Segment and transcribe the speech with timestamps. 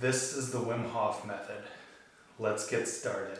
[0.00, 1.62] This is the Wim Hof method.
[2.38, 3.38] Let's get started.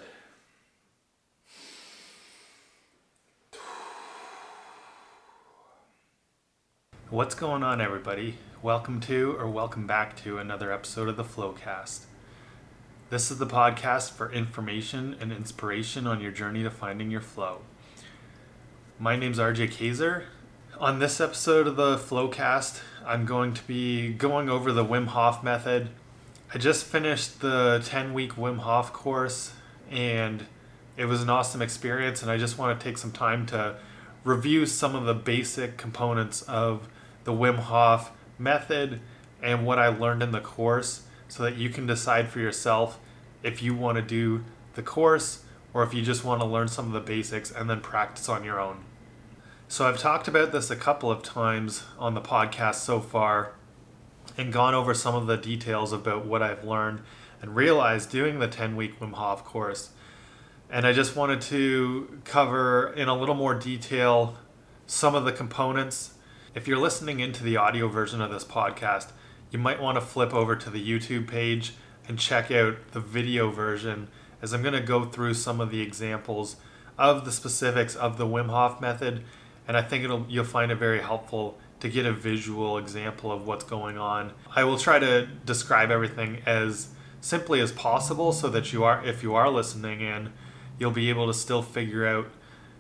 [7.09, 8.35] What's going on, everybody?
[8.61, 12.01] Welcome to or welcome back to another episode of the Flowcast.
[13.09, 17.63] This is the podcast for information and inspiration on your journey to finding your flow.
[18.99, 20.25] My name's RJ Kaiser.
[20.79, 25.43] On this episode of the Flowcast, I'm going to be going over the Wim Hof
[25.43, 25.89] method
[26.53, 29.53] I just finished the 10 week Wim Hof course
[29.89, 30.47] and
[30.97, 32.23] it was an awesome experience.
[32.23, 33.77] And I just want to take some time to
[34.25, 36.89] review some of the basic components of
[37.23, 38.99] the Wim Hof method
[39.41, 42.99] and what I learned in the course so that you can decide for yourself
[43.45, 46.87] if you want to do the course or if you just want to learn some
[46.87, 48.79] of the basics and then practice on your own.
[49.69, 53.53] So, I've talked about this a couple of times on the podcast so far,
[54.37, 57.01] and gone over some of the details about what I've learned
[57.43, 59.91] and realized doing the 10 week Wim Hof course.
[60.71, 64.37] And I just wanted to cover in a little more detail
[64.87, 66.15] some of the components.
[66.55, 69.11] If you're listening into the audio version of this podcast,
[69.51, 71.75] you might want to flip over to the YouTube page
[72.07, 74.09] and check out the video version
[74.43, 76.57] as I'm going to go through some of the examples
[76.97, 79.25] of the specifics of the Wim Hof method
[79.71, 83.47] and I think it'll you'll find it very helpful to get a visual example of
[83.47, 84.33] what's going on.
[84.55, 86.89] I will try to describe everything as
[87.21, 90.33] simply as possible so that you are if you are listening in,
[90.79, 92.29] you'll be able to still figure out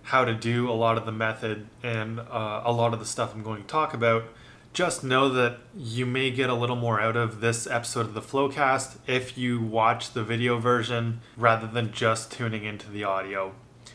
[0.02, 3.34] how to do a lot of the method and uh, a lot of the stuff
[3.34, 4.24] I'm going to talk about.
[4.72, 8.20] Just know that you may get a little more out of this episode of the
[8.20, 13.52] Flowcast if you watch the video version rather than just tuning into the audio.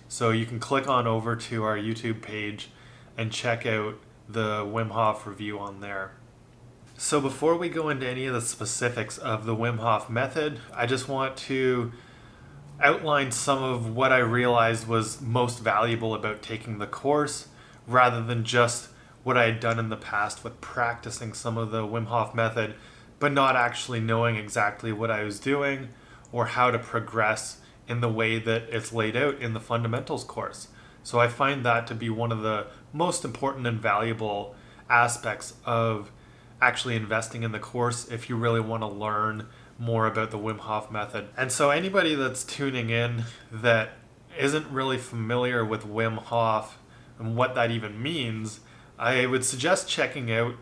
[0.10, 2.70] So you can click on over to our YouTube page
[3.18, 3.98] and check out
[4.28, 6.12] the Wim Hof review on there.
[6.98, 10.86] So, before we go into any of the specifics of the Wim Hof method, I
[10.86, 11.92] just want to
[12.82, 17.48] outline some of what I realized was most valuable about taking the course
[17.88, 18.90] rather than just
[19.24, 22.76] what I had done in the past with practicing some of the Wim Hof method,
[23.20, 25.90] but not actually knowing exactly what I was doing
[26.32, 30.70] or how to progress in the way that it's laid out in the fundamentals course.
[31.04, 34.56] So I find that to be one of the most important and valuable
[34.90, 36.12] aspects of
[36.62, 39.48] actually investing in the course if you really want to learn
[39.78, 41.28] more about the Wim Hof method.
[41.36, 43.92] And so anybody that's tuning in that
[44.40, 46.78] isn't really familiar with Wim Hof
[47.20, 48.62] and what that even means,
[48.98, 50.56] I would suggest checking out.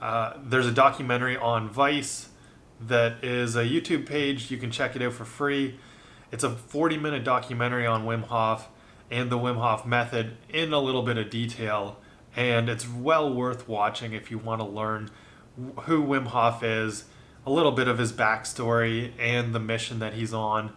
[0.00, 2.28] Uh, there's a documentary on Vice
[2.82, 4.50] that is a YouTube page.
[4.50, 5.78] You can check it out for free.
[6.30, 8.68] It's a 40 minute documentary on Wim Hof
[9.10, 11.98] and the Wim Hof method in a little bit of detail.
[12.36, 15.10] And it's well worth watching if you want to learn
[15.82, 17.04] who Wim Hof is,
[17.44, 20.72] a little bit of his backstory, and the mission that he's on.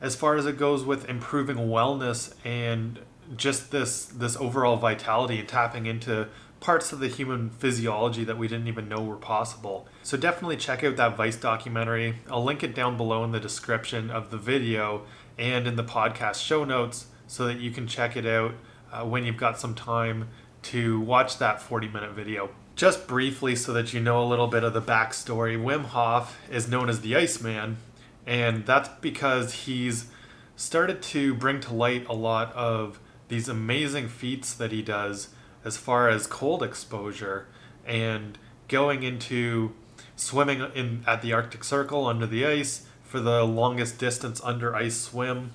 [0.00, 2.98] As far as it goes with improving wellness and
[3.36, 6.28] just this this overall vitality and tapping into
[6.60, 9.86] parts of the human physiology that we didn't even know were possible.
[10.02, 12.16] So definitely check out that Vice documentary.
[12.30, 15.02] I'll link it down below in the description of the video
[15.38, 18.52] and in the podcast show notes so that you can check it out
[18.92, 20.28] uh, when you've got some time
[20.60, 22.50] to watch that 40 minute video.
[22.76, 26.68] Just briefly, so that you know a little bit of the backstory, Wim Hof is
[26.68, 27.78] known as the Iceman,
[28.26, 30.10] and that's because he's
[30.56, 35.30] started to bring to light a lot of these amazing feats that he does
[35.64, 37.46] as far as cold exposure
[37.86, 38.36] and
[38.68, 39.72] going into
[40.16, 45.00] swimming in at the Arctic Circle under the ice for the longest distance under ice
[45.00, 45.52] swim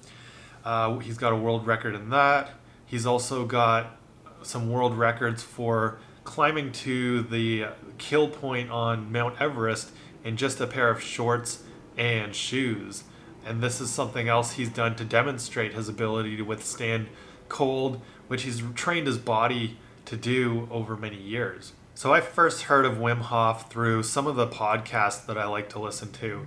[0.64, 2.52] uh, he's got a world record in that.
[2.86, 3.98] He's also got
[4.42, 7.66] some world records for climbing to the
[7.98, 9.92] kill point on Mount Everest
[10.24, 11.64] in just a pair of shorts
[11.98, 13.04] and shoes.
[13.46, 17.08] And this is something else he's done to demonstrate his ability to withstand
[17.48, 21.74] cold, which he's trained his body to do over many years.
[21.96, 25.70] So I first heard of Wim Hof through some of the podcasts that I like
[25.70, 26.46] to listen to.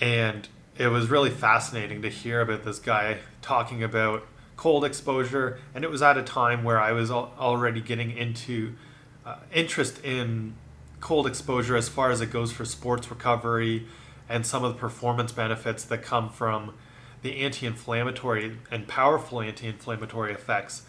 [0.00, 0.48] And
[0.78, 4.24] it was really fascinating to hear about this guy talking about
[4.56, 8.74] cold exposure, and it was at a time where I was already getting into
[9.26, 10.54] uh, interest in
[11.00, 13.86] cold exposure as far as it goes for sports recovery
[14.28, 16.74] and some of the performance benefits that come from
[17.22, 20.82] the anti-inflammatory and powerful anti-inflammatory effects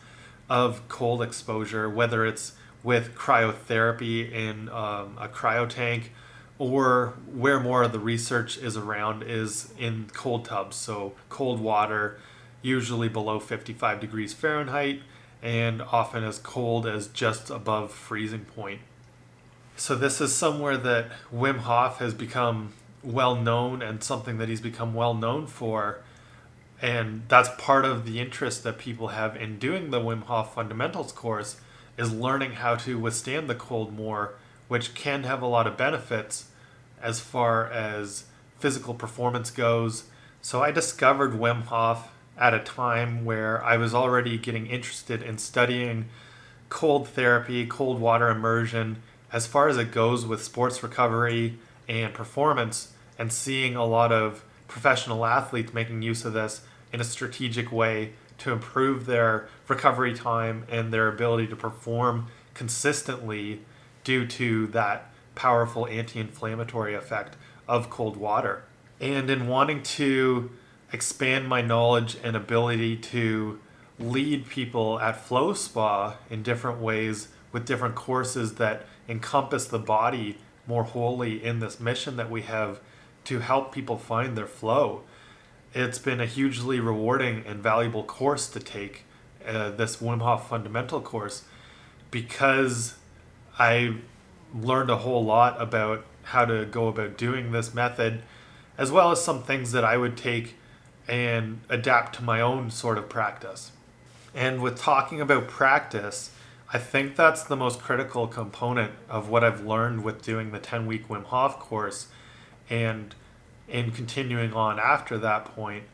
[0.50, 2.53] of cold exposure, whether it's
[2.83, 6.12] with cryotherapy in um, a cryo tank
[6.59, 10.75] or where more of the research is around is in cold tubs.
[10.75, 12.19] So, cold water,
[12.61, 15.01] usually below 55 degrees Fahrenheit,
[15.41, 18.81] and often as cold as just above freezing point.
[19.77, 24.59] So, this is somewhere that Wim Hof has become well known and something that he's
[24.59, 26.01] become well known for.
[26.81, 31.13] And that's part of the interest that people have in doing the Wim Hof Fundamentals
[31.13, 31.59] course
[31.97, 34.35] is learning how to withstand the cold more,
[34.67, 36.48] which can have a lot of benefits
[37.01, 38.25] as far as
[38.59, 40.03] physical performance goes.
[40.41, 45.37] So I discovered Wim Hof at a time where I was already getting interested in
[45.37, 46.05] studying
[46.69, 49.01] cold therapy, cold water immersion,
[49.31, 51.57] as far as it goes with sports recovery
[51.87, 56.61] and performance, and seeing a lot of professional athletes making use of this
[56.93, 63.61] in a strategic way to improve their recovery time and their ability to perform consistently
[64.03, 65.08] due to that
[65.39, 68.63] powerful anti inflammatory effect of cold water.
[69.00, 70.51] And in wanting to
[70.91, 73.57] expand my knowledge and ability to
[73.97, 80.39] lead people at Flow Spa in different ways with different courses that encompass the body
[80.68, 82.81] more wholly in this mission that we have
[83.24, 85.03] to help people find their flow.
[85.74, 89.06] It's been a hugely rewarding and valuable course to take,
[89.47, 91.44] uh, this Wim Hof fundamental course,
[92.12, 92.95] because
[93.57, 93.95] I
[94.53, 98.21] learned a whole lot about how to go about doing this method,
[98.77, 100.55] as well as some things that I would take
[101.07, 103.71] and adapt to my own sort of practice.
[104.33, 106.31] And with talking about practice,
[106.71, 110.85] I think that's the most critical component of what I've learned with doing the 10
[110.85, 112.07] week Wim Hof course
[112.69, 113.15] and
[113.67, 115.85] in continuing on after that point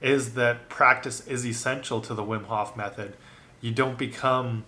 [0.00, 3.16] is that practice is essential to the Wim Hof method.
[3.60, 4.64] You don't become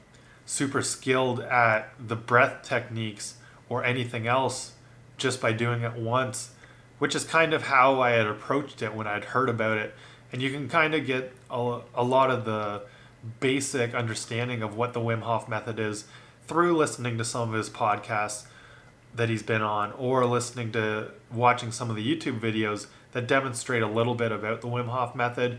[0.46, 3.36] super skilled at the breath techniques
[3.68, 4.72] or anything else
[5.16, 6.50] just by doing it once,
[6.98, 9.94] which is kind of how I had approached it when I'd heard about it.
[10.32, 12.82] And you can kind of get a, a lot of the
[13.40, 16.06] basic understanding of what the Wim Hof method is
[16.46, 18.46] through listening to some of his podcasts
[19.14, 23.82] that he's been on or listening to watching some of the YouTube videos that demonstrate
[23.82, 25.58] a little bit about the Wim Hof method.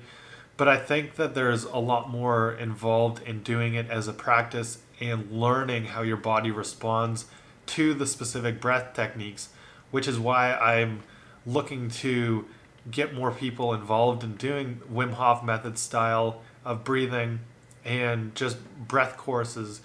[0.56, 4.80] But I think that there's a lot more involved in doing it as a practice
[5.00, 7.26] and learning how your body responds
[7.66, 9.50] to the specific breath techniques,
[9.92, 11.02] which is why I'm
[11.46, 12.46] looking to
[12.90, 17.40] get more people involved in doing Wim Hof method style of breathing
[17.86, 18.58] and just
[18.88, 19.82] breath courses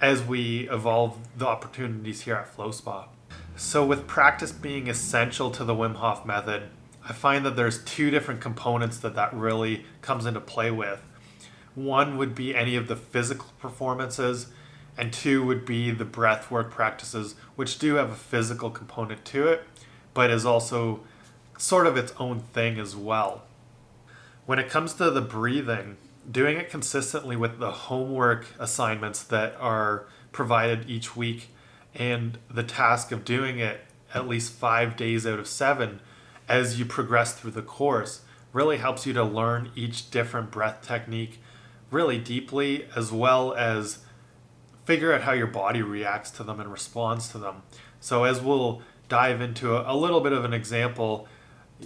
[0.00, 3.08] as we evolve the opportunities here at Flow Spa.
[3.56, 6.68] So, with practice being essential to the Wim Hof method,
[7.08, 11.00] I find that there's two different components that that really comes into play with.
[11.74, 14.48] One would be any of the physical performances,
[14.98, 19.48] and two would be the breath work practices, which do have a physical component to
[19.48, 19.64] it,
[20.12, 21.00] but is also
[21.56, 23.44] sort of its own thing as well.
[24.44, 25.96] When it comes to the breathing,
[26.30, 31.48] doing it consistently with the homework assignments that are provided each week
[31.94, 33.80] and the task of doing it
[34.12, 36.00] at least five days out of seven
[36.48, 41.40] as you progress through the course really helps you to learn each different breath technique
[41.90, 43.98] really deeply as well as
[44.84, 47.62] figure out how your body reacts to them and responds to them.
[48.00, 51.26] So, as we'll dive into a, little bit of an example,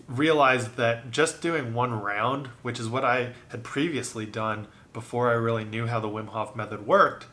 [0.08, 5.34] realize that just doing one round, which is what I had previously done before I
[5.34, 7.26] really knew how the Wim Hof method worked,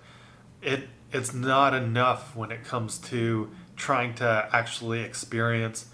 [0.61, 5.87] it it's not enough when it comes to trying to actually experience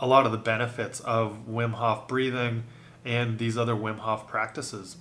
[0.00, 2.64] a lot of the benefits of Wim Hof breathing
[3.04, 4.96] and these other Wim Hof practices.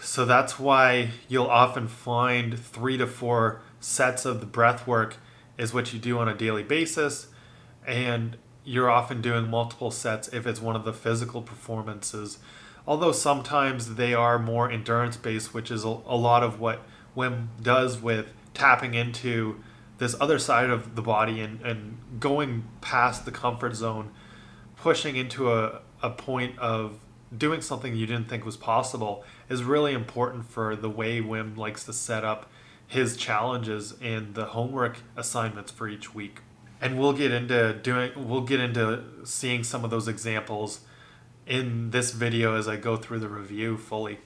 [0.00, 5.16] So that's why you'll often find three to four sets of the breath work
[5.58, 7.28] is what you do on a daily basis.
[7.86, 12.38] And you're often doing multiple sets if it's one of the physical performances.
[12.86, 16.82] Although sometimes they are more endurance based, which is a, lot of what
[17.16, 19.60] Wim does with tapping into
[19.98, 24.10] this other side of the body and, and going past the comfort zone,
[24.76, 26.98] pushing into a, a point of
[27.36, 31.84] doing something you didn't think was possible is really important for the way Wim likes
[31.84, 32.50] to set up
[32.86, 36.40] his challenges and the homework assignments for each week
[36.80, 40.80] and we'll get into doing we'll get into seeing some of those examples
[41.46, 44.18] in this video as I go through the review fully.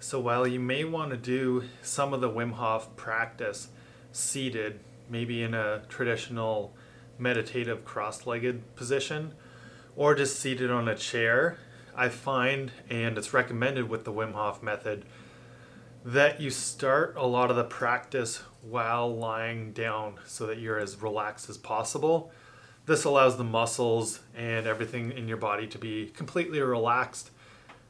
[0.00, 3.68] So while you may want to do some of the Wim Hof practice
[4.12, 4.80] seated,
[5.10, 6.74] maybe in a traditional
[7.18, 9.34] meditative cross-legged position
[9.96, 11.58] or just seated on a chair,
[11.96, 15.04] I find and it's recommended with the Wim Hof method
[16.04, 21.02] that you start a lot of the practice while lying down so that you're as
[21.02, 22.32] relaxed as possible.
[22.86, 27.30] This allows the muscles and everything in your body to be completely relaxed.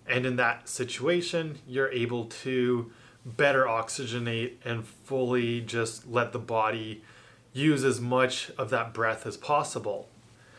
[0.07, 2.91] And in that situation, you're able to
[3.25, 7.05] better oxygenate and fully just let the body
[7.53, 10.09] use as much of that breath as possible.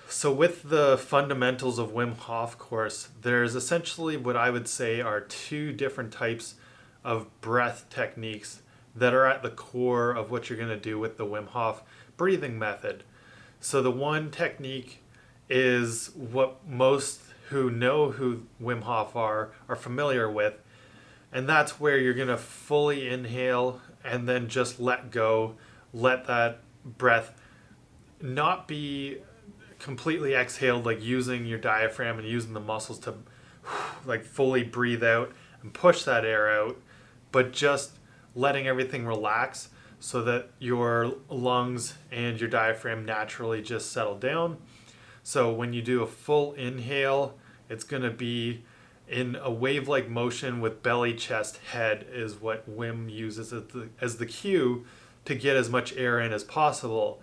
[0.08, 5.22] So, with the fundamentals of Wim Hof course, there's essentially what I would say are
[5.22, 6.56] two different types
[7.04, 8.64] of breath techniques
[8.96, 11.84] that are at the core of what you're going to do with the Wim Hof
[12.18, 13.04] breathing method.
[13.60, 15.04] So, the one technique
[15.48, 20.56] is what most who know who Wim Hof are are familiar with,
[21.32, 25.56] and that's where you're going to fully inhale and then just let go,
[25.94, 26.62] let that
[26.98, 27.34] breath
[28.22, 29.18] not be
[29.80, 33.14] completely exhaled, like using your diaphragm and using the muscles to
[34.06, 35.32] like fully breathe out
[35.62, 36.78] and push that air out,
[37.32, 37.98] but just
[38.36, 39.70] letting everything relax
[40.00, 44.58] so that your lungs and your diaphragm naturally just settle down.
[45.24, 47.36] So when you do a full inhale,
[47.70, 48.64] it's going to be
[49.08, 54.18] in a wave-like motion with belly, chest, head is what Wim uses as the, as
[54.18, 54.86] the cue
[55.26, 57.22] to get as much air in as possible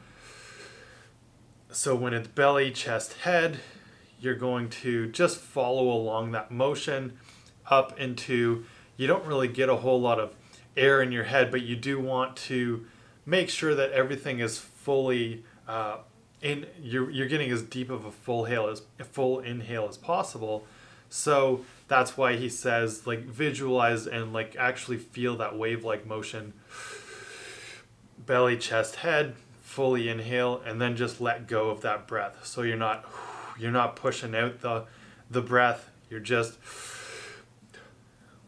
[1.76, 3.58] so when it's belly, chest, head,
[4.18, 7.18] you're going to just follow along that motion
[7.66, 8.64] up into,
[8.96, 10.34] you don't really get a whole lot of
[10.74, 12.86] air in your head, but you do want to
[13.26, 15.98] make sure that everything is fully uh,
[16.40, 20.64] in, you're, you're getting as deep of a full hail as full inhale as possible.
[21.10, 26.54] So that's why he says like visualize and like actually feel that wave like motion
[28.26, 32.38] belly chest head fully inhale and then just let go of that breath.
[32.44, 33.04] So you're not
[33.58, 34.84] you're not pushing out the
[35.30, 35.90] the breath.
[36.08, 36.58] You're just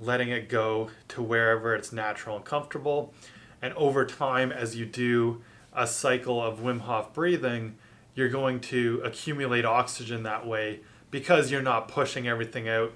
[0.01, 3.13] letting it go to wherever it's natural and comfortable.
[3.61, 5.43] And over time as you do
[5.73, 7.77] a cycle of Wim Hof breathing,
[8.15, 10.81] you're going to accumulate oxygen that way
[11.11, 12.93] because you're not pushing everything out.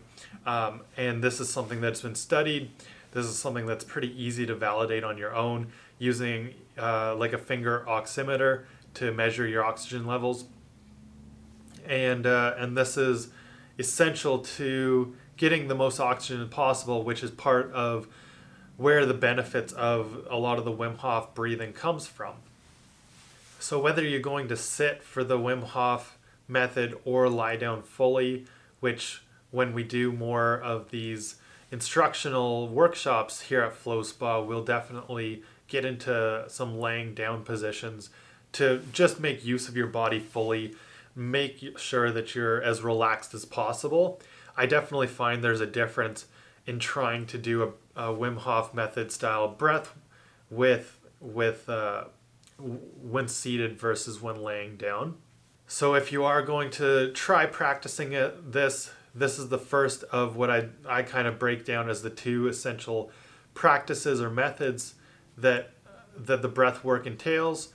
[0.46, 2.70] Um, and this is something that's been studied.
[3.12, 7.38] This is something that's pretty easy to validate on your own using uh, like a
[7.38, 8.64] finger oximeter
[8.94, 10.44] to measure your oxygen levels.
[11.86, 13.28] And, uh, and this is
[13.78, 18.06] essential to getting the most oxygen possible, which is part of
[18.76, 22.34] where the benefits of a lot of the Wim Hof breathing comes from.
[23.58, 28.46] So whether you're going to sit for the Wim Hof method or lie down fully,
[28.80, 31.36] which when we do more of these
[31.70, 38.10] instructional workshops here at Flow Spa, we'll definitely get into some laying down positions
[38.52, 40.74] to just make use of your body fully,
[41.16, 44.20] make sure that you're as relaxed as possible.
[44.54, 46.26] I definitely find there's a difference
[46.66, 49.94] in trying to do a, a Wim Hof method style breath
[50.50, 52.04] with with uh,
[52.58, 55.16] when seated versus when laying down.
[55.66, 60.36] So if you are going to try practicing it, this this is the first of
[60.36, 63.10] what I I kind of break down as the two essential
[63.54, 64.96] practices or methods
[65.36, 65.70] that
[66.16, 67.70] that the breath work entails.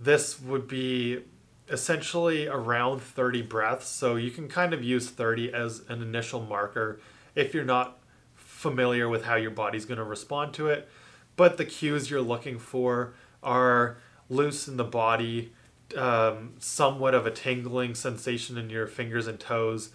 [0.00, 1.22] This would be
[1.68, 7.00] essentially around 30 breaths, so you can kind of use 30 as an initial marker
[7.34, 7.98] if you're not
[8.34, 10.88] familiar with how your body's going to respond to it.
[11.36, 13.96] But the cues you're looking for are
[14.28, 15.52] loose in the body,
[15.96, 19.90] um, somewhat of a tingling sensation in your fingers and toes,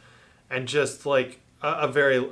[0.49, 2.27] and just like a, a very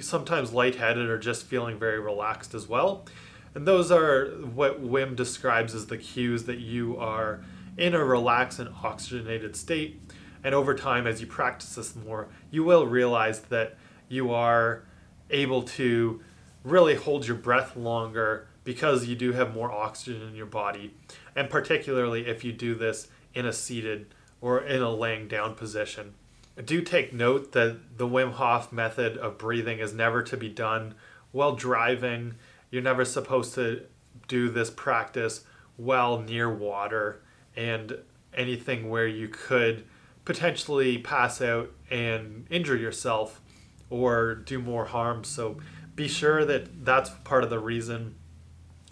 [0.00, 3.06] sometimes lightheaded or just feeling very relaxed as well.
[3.54, 7.42] And those are what Wim describes as the cues that you are
[7.76, 10.00] in a relaxed and oxygenated state.
[10.44, 13.76] And over time, as you practice this more, you will realize that
[14.08, 14.84] you are
[15.30, 16.20] able to
[16.64, 20.94] really hold your breath longer because you do have more oxygen in your body.
[21.34, 26.14] And particularly if you do this in a seated or in a laying down position.
[26.62, 30.94] Do take note that the Wim Hof method of breathing is never to be done
[31.32, 32.34] while driving
[32.70, 33.86] you're never supposed to
[34.28, 35.44] do this practice
[35.76, 37.22] while near water
[37.56, 37.98] and
[38.34, 39.84] anything where you could
[40.24, 43.40] potentially pass out and injure yourself
[43.88, 45.24] or do more harm.
[45.24, 45.58] So
[45.96, 48.14] be sure that that's part of the reason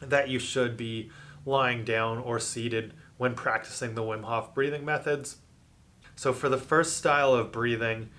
[0.00, 1.10] that you should be
[1.46, 5.36] lying down or seated when practicing the Wim Hof breathing methods.
[6.16, 8.10] So for the first style of breathing,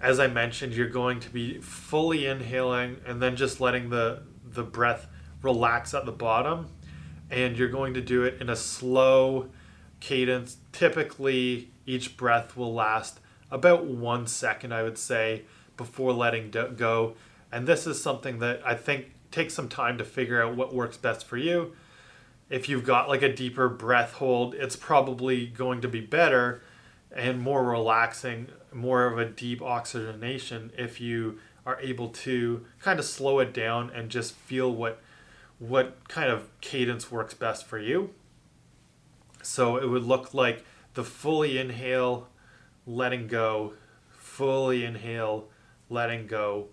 [0.00, 4.62] as I mentioned, you're going to be fully inhaling and then just letting the the
[4.62, 5.08] breath
[5.42, 6.68] relax at the bottom
[7.30, 9.48] and you're going to do it in a slow
[10.00, 10.58] cadence.
[10.72, 13.20] Typically, each breath will last
[13.50, 15.42] about one second, I would say,
[15.76, 17.14] before letting go.
[17.50, 20.96] And this is something that I think takes some time to figure out what works
[20.96, 21.74] best for you.
[22.50, 26.62] If you've got like a deeper breath hold, it's probably going to be better
[27.10, 33.04] and more relaxing, more of a deep oxygenation if you are able to kind of
[33.04, 35.00] slow it down and just feel what
[35.58, 38.10] what kind of cadence works best for you.
[39.42, 42.28] So it would look like the fully inhale,
[42.86, 43.74] letting go,
[44.10, 45.48] fully inhale,
[45.88, 46.68] letting go.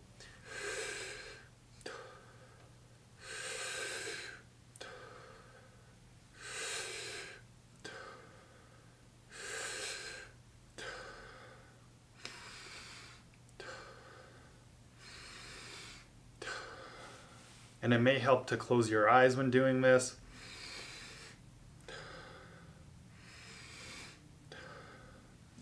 [17.92, 20.16] And it may help to close your eyes when doing this.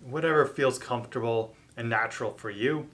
[0.03, 2.87] Whatever feels comfortable and natural for you.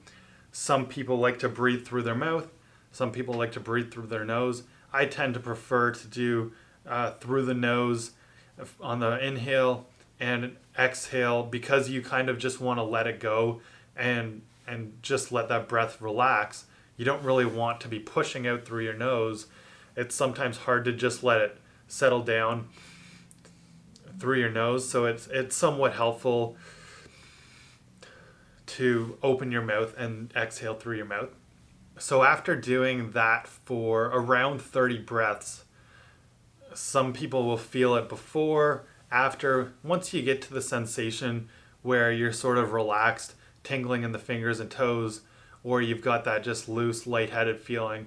[0.53, 2.47] Some people like to breathe through their mouth.
[2.93, 4.63] Some people like to breathe through their nose.
[4.93, 6.53] I tend to prefer to do
[6.87, 8.11] uh, through the nose
[8.79, 9.85] on the inhale
[10.17, 13.59] and exhale because you kind of just want to let it go
[13.97, 16.67] and and just let that breath relax.
[16.97, 19.47] You don't really want to be pushing out through your nose.
[19.95, 22.69] It's sometimes hard to just let it settle down
[24.19, 26.55] through your nose, so it's it's somewhat helpful
[28.65, 31.29] to open your mouth and exhale through your mouth.
[31.97, 35.63] So after doing that for around 30 breaths,
[36.73, 39.73] some people will feel it before, after.
[39.83, 41.47] Once you get to the sensation
[41.83, 45.21] where you're sort of relaxed, tingling in the fingers and toes,
[45.65, 48.05] or you've got that just loose, lightheaded feeling,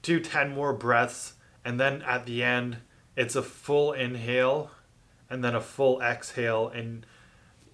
[0.00, 2.78] do 10 more breaths, and then at the end,
[3.14, 4.70] it's a full inhale
[5.28, 6.68] and then a full exhale.
[6.68, 7.04] And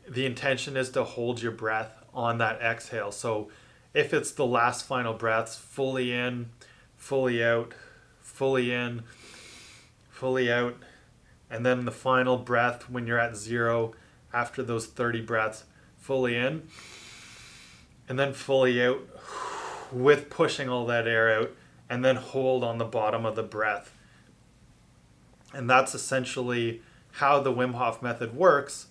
[0.09, 3.13] the intention is to hold your breath on that exhale.
[3.13, 3.49] So
[3.95, 6.51] if it's the last final breaths, fully in,
[6.97, 7.75] fully out,
[8.21, 9.05] fully in,
[10.11, 10.77] fully out,
[11.49, 13.93] and then the final breath when you're at zero
[14.33, 15.65] after those 30 breaths,
[15.99, 16.67] fully in,
[18.13, 19.01] and then fully out
[19.91, 21.51] with pushing all that air out,
[21.89, 23.95] and then hold on the bottom of the breath.
[25.55, 28.89] And that's essentially how the Wim Hof method works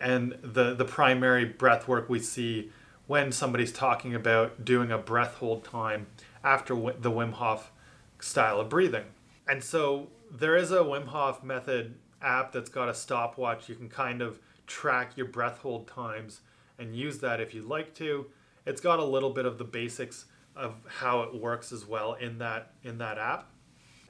[0.00, 2.70] and the the primary breath work we see
[3.08, 6.06] when somebody's talking about doing a breath hold time
[6.44, 7.72] after the Wim Hof
[8.20, 9.06] style of breathing.
[9.48, 13.68] And so there is a Wim Hof method app that's got a stopwatch.
[13.68, 16.42] You can kind of track your breath hold times
[16.78, 18.26] and use that if you'd like to.
[18.66, 22.38] It's got a little bit of the basics of how it works as well in
[22.38, 23.50] that in that app.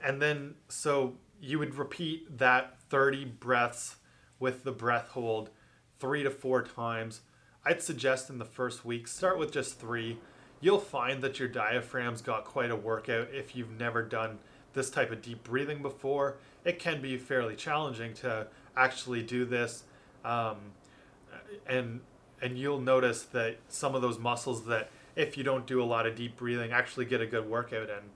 [0.03, 3.97] And then so you would repeat that 30 breaths
[4.39, 5.51] with the breath hold
[5.99, 7.21] three to four times.
[7.65, 10.19] I'd suggest in the first week, start with just three.
[10.61, 14.39] You'll find that your diaphragm's got quite a workout if you've never done
[14.73, 16.39] this type of deep breathing before.
[16.65, 19.85] It can be fairly challenging to actually do this.
[20.25, 20.57] Um,
[21.67, 22.01] and
[22.43, 26.07] and you'll notice that some of those muscles that if you don't do a lot
[26.07, 28.11] of deep breathing actually get a good workout in.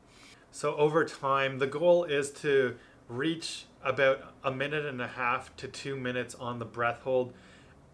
[0.51, 2.77] So over time, the goal is to
[3.09, 7.33] reach about a minute and a half to two minutes on the breath hold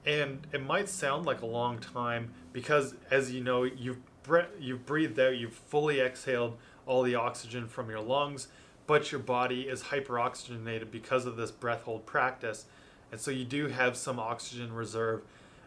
[0.07, 3.99] and it might sound like a long time because as you know you've
[4.59, 8.49] you've breathed out you've fully exhaled all the oxygen from your lungs
[8.87, 12.65] but your body is hyperoxygenated because of this breath hold practice
[13.11, 15.23] and so you do have some oxygen reserve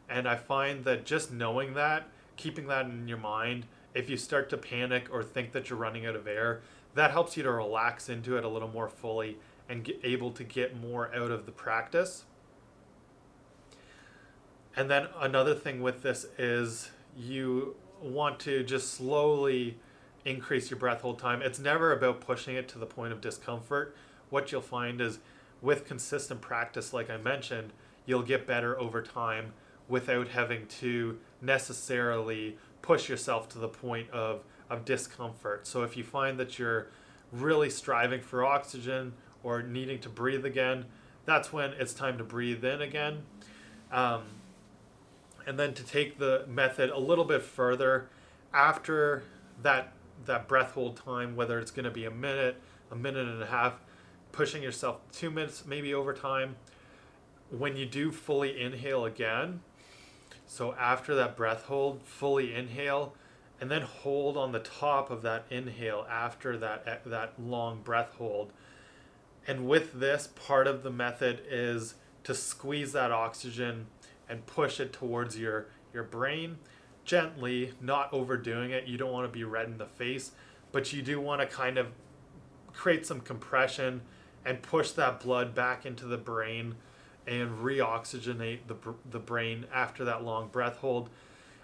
[0.09, 4.49] and i find that just knowing that keeping that in your mind if you start
[4.49, 6.61] to panic or think that you're running out of air
[6.93, 9.37] that helps you to relax into it a little more fully
[9.67, 12.25] and get able to get more out of the practice
[14.75, 19.77] and then another thing with this is you want to just slowly
[20.25, 21.41] increase your breath hold time.
[21.41, 23.95] It's never about pushing it to the point of discomfort.
[24.29, 25.19] What you'll find is
[25.61, 27.71] with consistent practice, like I mentioned,
[28.05, 29.53] you'll get better over time
[29.87, 35.67] without having to necessarily push yourself to the point of, of discomfort.
[35.67, 36.87] So if you find that you're
[37.31, 40.85] really striving for oxygen or needing to breathe again,
[41.25, 43.23] that's when it's time to breathe in again.
[43.91, 44.23] Um,
[45.47, 48.09] and then to take the method a little bit further
[48.53, 49.23] after
[49.61, 49.91] that
[50.25, 52.59] that breath hold time whether it's going to be a minute
[52.91, 53.79] a minute and a half
[54.31, 56.55] pushing yourself two minutes maybe over time
[57.51, 59.59] when you do fully inhale again
[60.45, 63.13] so after that breath hold fully inhale
[63.59, 68.13] and then hold on the top of that inhale after that eh, that long breath
[68.17, 68.51] hold
[69.47, 73.87] and with this part of the method is to squeeze that oxygen
[74.27, 76.57] and push it towards your your brain
[77.05, 78.87] gently, not overdoing it.
[78.87, 80.31] You don't want to be red in the face,
[80.71, 81.87] but you do want to kind of
[82.73, 84.01] create some compression
[84.43, 86.75] and push that blood back into the brain
[87.27, 88.75] and reoxygenate the,
[89.09, 91.09] the brain after that long breath hold.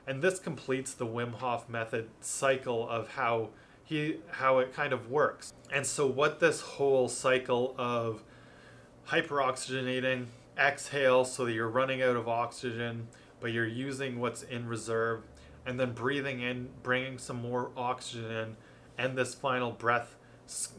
[0.08, 3.50] And this completes the Wim Hof method cycle of how
[3.84, 5.54] he how it kind of works.
[5.72, 8.24] And so what this whole cycle of
[9.10, 10.26] hyperoxygenating,
[10.58, 13.08] exhale so that you're running out of oxygen,
[13.40, 15.24] but you're using what's in reserve,
[15.66, 18.56] and then breathing in, bringing some more oxygen in,
[18.98, 20.16] and this final breath,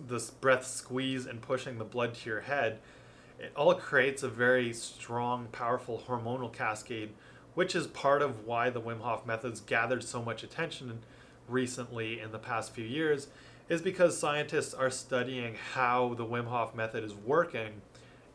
[0.09, 2.79] this breath squeeze and pushing the blood to your head.
[3.43, 7.11] It all creates a very strong, powerful hormonal cascade,
[7.55, 11.01] which is part of why the Wim Hof methods gathered so much attention
[11.49, 13.27] recently in the past few years,
[13.69, 17.83] is because scientists are studying how the Wim Hof method is working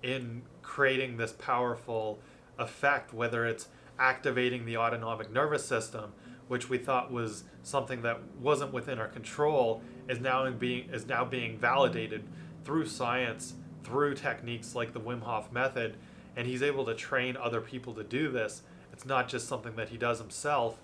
[0.03, 2.19] in creating this powerful
[2.59, 6.11] effect, whether it's activating the autonomic nervous system,
[6.49, 11.23] which we thought was something that wasn't within our control, is now being is now
[11.23, 12.25] being validated
[12.65, 13.53] through science,
[13.87, 15.95] through techniques like the Wim Hof method,
[16.35, 18.61] and he's able to train other people to do this.
[18.91, 20.79] It's not just something that he does himself.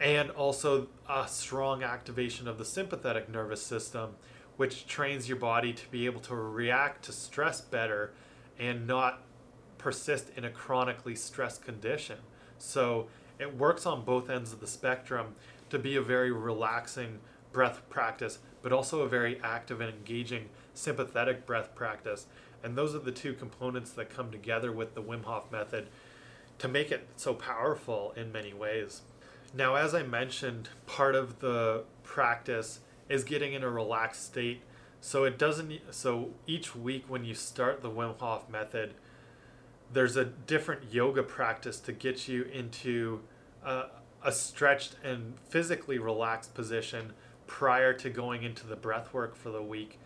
[0.00, 4.16] And also a strong activation of the sympathetic nervous system,
[4.56, 8.12] which trains your body to be able to react to stress better
[8.58, 9.22] and not
[9.78, 12.18] persist in a chronically stressed condition.
[12.58, 13.06] So
[13.38, 15.36] it works on both ends of the spectrum
[15.70, 17.20] to be a very relaxing
[17.52, 22.26] breath practice, but also a very active and engaging sympathetic breath practice.
[22.62, 25.88] And those are the two components that come together with the Wim Hof method
[26.58, 29.02] to make it so powerful in many ways.
[29.54, 34.62] Now, as I mentioned, part of the practice is getting in a relaxed state.
[35.00, 38.94] So it doesn't so each week when you start the Wim Hof method,
[39.92, 43.20] there's a different yoga practice to get you into
[43.64, 43.84] a,
[44.24, 47.12] a stretched and physically relaxed position
[47.46, 49.98] prior to going into the breath work for the week.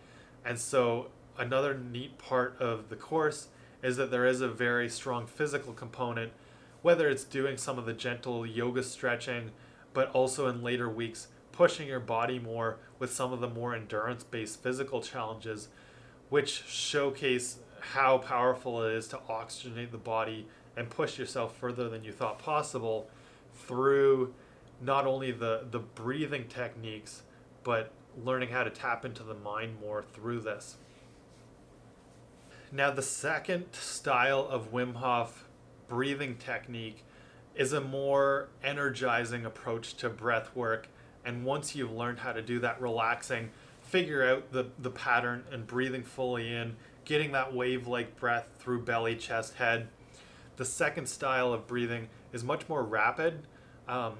[0.45, 3.47] And so another neat part of the course
[3.81, 6.31] is that there is a very strong physical component,
[6.81, 9.51] whether it's doing some of the gentle yoga stretching,
[9.93, 14.23] but also in later weeks, pushing your body more with some of the more endurance
[14.23, 15.67] based physical challenges,
[16.29, 22.03] which showcase how powerful it is to oxygenate the body and push yourself further than
[22.03, 23.09] you thought possible
[23.53, 24.33] through
[24.81, 27.23] not only the, the breathing techniques,
[27.63, 30.77] but learning how to tap into the mind more through this.
[32.71, 35.45] Now, the second style of Wim Hof
[35.87, 37.03] breathing technique
[37.55, 40.87] is a more energizing approach to breath work.
[41.23, 45.67] And once you've learned how to do that relaxing, figure out the, the pattern and
[45.67, 49.87] breathing fully in getting that wave like breath through belly, chest, head.
[50.55, 53.47] The second style of breathing is much more rapid,
[53.87, 54.13] um,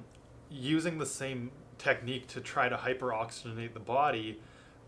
[0.49, 1.51] using the same
[1.83, 4.39] technique to try to hyperoxygenate the body,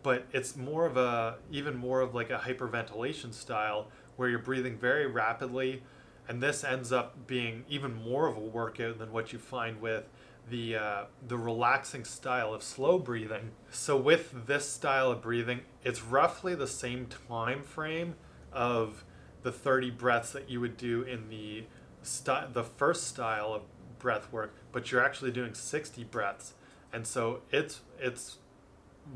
[0.03, 4.77] but it's more of a, even more of like a hyperventilation style where you're breathing
[4.77, 5.83] very rapidly.
[6.27, 10.05] And this ends up being even more of a workout than what you find with
[10.49, 13.51] the uh, the relaxing style of slow breathing.
[13.71, 18.15] So with this style of breathing, it's roughly the same time frame
[18.51, 19.03] of
[19.43, 21.65] the 30 breaths that you would do in the
[22.01, 23.61] st- the first style of
[23.99, 26.53] breath work, but you're actually doing 60 breaths.
[26.95, 28.37] And so it's it's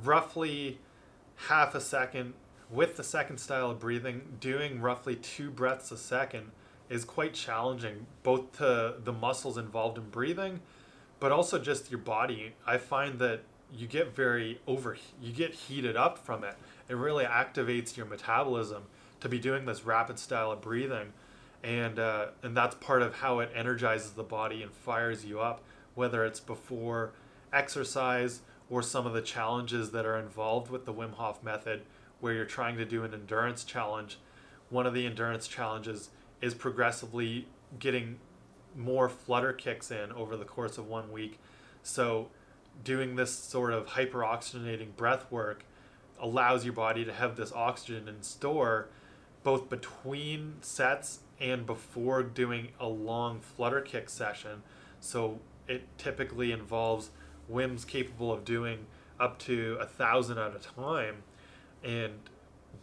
[0.04, 0.80] roughly
[1.48, 2.34] half a second
[2.70, 6.52] with the second style of breathing, doing roughly 2 breaths a second
[6.90, 10.60] is quite challenging both to the muscles involved in breathing
[11.20, 12.54] but also just your body.
[12.66, 13.42] I find that
[13.74, 16.56] you get very over, you get heated up from it.
[16.88, 18.84] It really activates your metabolism
[19.22, 21.14] to be doing this rapid style of breathing,
[21.64, 25.62] and uh, and that's part of how it energizes the body and fires you up,
[25.94, 27.12] whether it's before
[27.54, 31.82] exercise or some of the challenges that are involved with the Wim Hof method,
[32.20, 34.20] where you're trying to do an endurance challenge.
[34.70, 36.10] One of the endurance challenges
[36.42, 37.48] is progressively
[37.80, 38.20] getting
[38.76, 41.40] more flutter kicks in over the course of one week.
[41.82, 42.30] So,
[42.84, 45.66] doing this sort of hyperoxygenating breath work
[46.20, 48.88] allows your body to have this oxygen in store
[49.44, 54.62] both between sets and before doing a long flutter kick session.
[55.00, 57.12] So, it typically involves
[57.50, 58.86] Wim's capable of doing
[59.20, 61.24] up to a thousand at a time.
[61.84, 62.14] And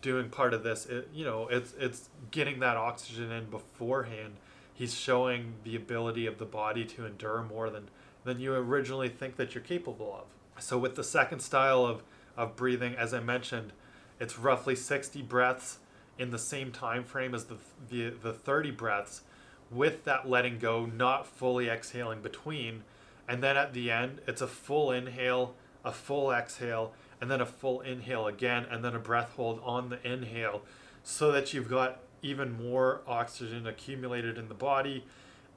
[0.03, 4.35] doing part of this, it, you know, it's it's getting that oxygen in beforehand
[4.77, 7.89] he's showing the ability of the body to endure more than
[8.25, 10.63] than you originally think that you're capable of.
[10.63, 12.03] So with the second style of
[12.37, 13.73] of breathing, as I mentioned,
[14.21, 15.79] it's roughly 60 breaths
[16.19, 17.57] in the same time frame as the
[17.89, 19.23] the, the 30 breaths
[19.71, 22.85] with that letting go, not fully exhaling between.
[23.29, 27.47] And then at the end, it's a full inhale, a full exhale, and then a
[27.47, 30.63] full inhale again, and then a breath hold on the inhale
[31.03, 35.05] so that you've got even more oxygen accumulated in the body.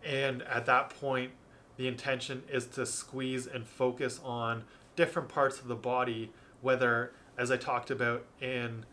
[0.05, 1.31] And at that point,
[1.77, 4.63] the intention is to squeeze and focus on
[4.95, 8.85] different parts of the body, whether, as I talked about in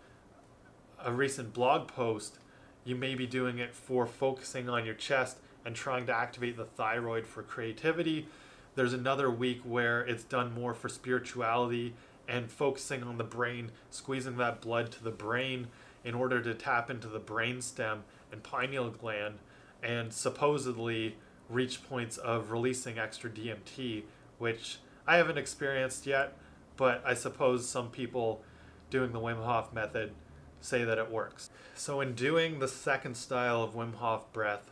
[1.05, 2.39] a recent blog post,
[2.85, 6.65] you may be doing it for focusing on your chest and trying to activate the
[6.65, 8.29] thyroid for creativity.
[8.77, 11.95] There's another week where it's done more for spirituality
[12.29, 15.69] and focusing on the brain, squeezing that blood to the brain
[16.05, 19.39] in order to tap into the brain stem and pineal gland
[19.83, 21.17] and supposedly
[21.49, 24.03] reach points of releasing extra DMT,
[24.39, 26.37] which I haven't experienced yet,
[26.77, 28.43] but I suppose some people
[28.91, 30.13] doing the Wim Hof method
[30.61, 31.49] say that it works.
[31.75, 34.71] So, in doing the second style of Wim Hof breath,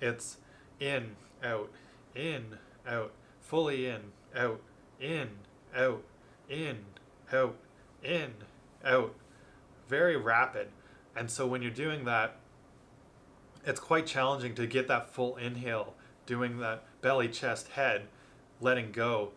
[0.00, 0.36] it's
[0.78, 1.70] in, out,
[2.14, 4.00] in, out, fully in,
[4.34, 4.60] out,
[5.00, 5.28] in,
[5.76, 6.02] out,
[6.48, 6.78] in,
[7.32, 7.56] out,
[8.02, 8.32] in,
[8.84, 9.14] out.
[9.88, 10.68] Very rapid.
[11.16, 12.36] And so, when you're doing that,
[13.64, 15.94] it's quite challenging to get that full inhale,
[16.26, 18.06] doing that belly, chest, head,
[18.60, 19.32] letting go.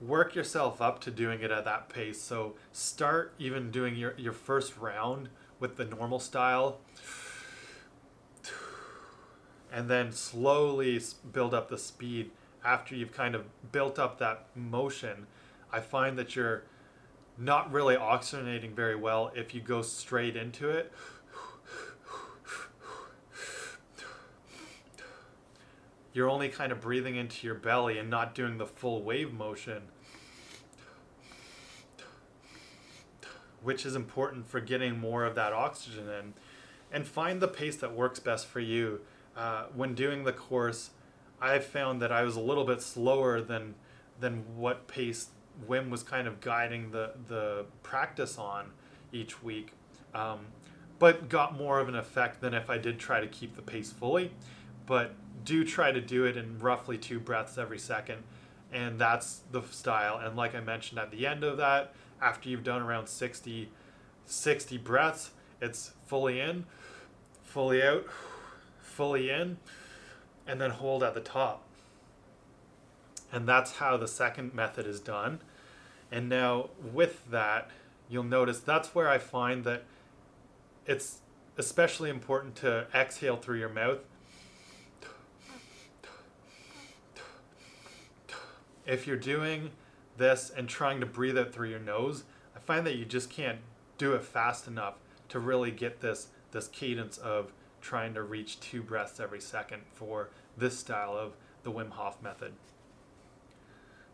[0.00, 2.20] Work yourself up to doing it at that pace.
[2.20, 6.80] So start even doing your, your first round with the normal style
[9.72, 11.00] and then slowly
[11.32, 12.30] build up the speed
[12.64, 15.26] after you've kind of built up that motion.
[15.72, 16.64] I find that you're
[17.38, 20.92] not really oxygenating very well if you go straight into it.
[26.12, 29.82] you're only kind of breathing into your belly and not doing the full wave motion,
[33.62, 36.34] which is important for getting more of that oxygen in.
[36.92, 39.00] And find the pace that works best for you.
[39.36, 40.90] Uh, when doing the course,
[41.40, 43.74] I found that I was a little bit slower than
[44.18, 45.28] than what pace
[45.66, 48.70] Wim was kind of guiding the the practice on
[49.12, 49.72] each week,
[50.14, 50.40] um,
[50.98, 53.92] but got more of an effect than if I did try to keep the pace
[53.92, 54.32] fully.
[54.86, 58.22] But do try to do it in roughly two breaths every second.
[58.72, 60.18] And that's the style.
[60.18, 63.70] And like I mentioned at the end of that, after you've done around 60,
[64.26, 66.66] 60 breaths, it's fully in,
[67.42, 68.06] fully out,
[68.80, 69.58] fully in,
[70.50, 71.62] and then hold at the top.
[73.32, 75.40] And that's how the second method is done.
[76.10, 77.70] And now with that,
[78.08, 79.84] you'll notice that's where I find that
[80.86, 81.18] it's
[81.56, 84.00] especially important to exhale through your mouth
[88.90, 89.70] if you're doing
[90.16, 92.24] this and trying to breathe it through your nose,
[92.56, 93.58] I find that you just can't
[93.98, 94.94] do it fast enough
[95.28, 100.30] to really get this this cadence of trying to reach two breaths every second for
[100.56, 101.32] this style of
[101.62, 102.52] the Wim Hof method.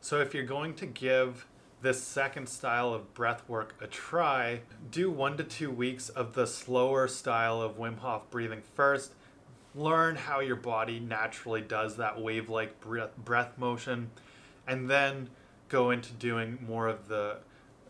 [0.00, 1.46] So if you're going to give
[1.82, 6.46] this second style of breath work a try, do one to two weeks of the
[6.46, 9.12] slower style of Wim Hof breathing first.
[9.74, 14.10] Learn how your body naturally does that wave like breath, breath motion
[14.66, 15.28] and then
[15.68, 17.38] go into doing more of the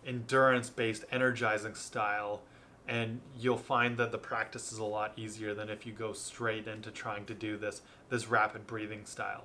[0.07, 2.43] endurance based energizing style
[2.88, 6.68] and you'll find that the practice is a lot easier than if you go straight
[6.68, 9.44] into trying to do this this rapid breathing style.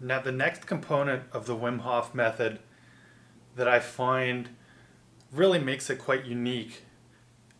[0.00, 2.60] Now the next component of the Wim Hof method
[3.56, 4.50] that I find
[5.32, 6.82] really makes it quite unique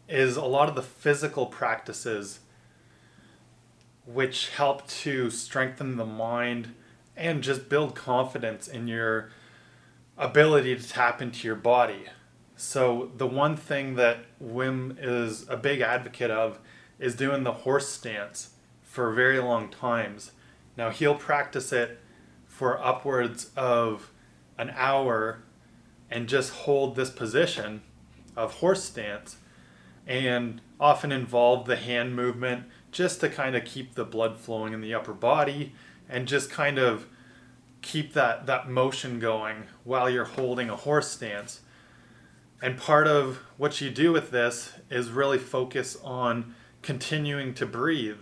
[0.09, 2.41] is a lot of the physical practices
[4.07, 6.75] which help to strengthen the mind
[7.17, 9.31] and just build confidence in your
[10.17, 12.07] ability to tap into your body.
[12.61, 16.59] So, the one thing that Wim is a big advocate of
[16.99, 18.51] is doing the horse stance
[18.83, 20.33] for very long times.
[20.77, 22.01] Now, he'll practice it
[22.47, 24.11] for upwards of
[24.59, 25.45] an hour
[26.11, 27.83] and just hold this position
[28.37, 29.37] of horse stance
[30.05, 34.81] and often involve the hand movement just to kind of keep the blood flowing in
[34.81, 35.75] the upper body
[36.09, 37.07] and just kind of
[37.83, 41.61] keep that that motion going while you're holding a horse stance.
[42.61, 48.19] And part of what you do with this is really focus on continuing to breathe.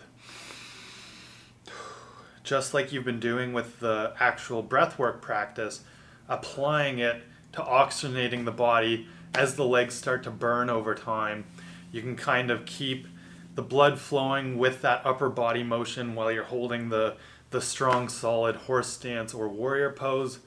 [2.44, 5.82] Just like you've been doing with the actual breathwork practice,
[6.28, 7.22] applying it
[7.52, 11.46] to oxygenating the body as the legs start to burn over time.
[11.90, 13.06] You can kind of keep
[13.54, 17.16] the blood flowing with that upper body motion while you're holding the
[17.50, 20.40] the strong, solid horse stance or warrior pose.